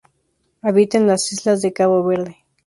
[0.63, 2.37] Habita en las islas de Cabo Verde.